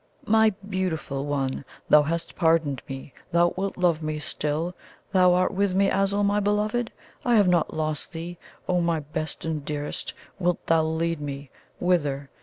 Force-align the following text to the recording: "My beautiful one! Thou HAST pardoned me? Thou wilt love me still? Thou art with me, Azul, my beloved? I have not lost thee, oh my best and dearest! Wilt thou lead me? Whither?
"My 0.25 0.49
beautiful 0.67 1.27
one! 1.27 1.63
Thou 1.87 2.01
HAST 2.01 2.35
pardoned 2.35 2.81
me? 2.89 3.13
Thou 3.31 3.53
wilt 3.55 3.77
love 3.77 4.01
me 4.01 4.17
still? 4.17 4.73
Thou 5.11 5.35
art 5.35 5.53
with 5.53 5.75
me, 5.75 5.91
Azul, 5.91 6.23
my 6.23 6.39
beloved? 6.39 6.91
I 7.23 7.35
have 7.35 7.47
not 7.47 7.75
lost 7.75 8.11
thee, 8.11 8.39
oh 8.67 8.81
my 8.81 9.01
best 9.01 9.45
and 9.45 9.63
dearest! 9.63 10.15
Wilt 10.39 10.65
thou 10.65 10.81
lead 10.81 11.21
me? 11.21 11.51
Whither? 11.79 12.31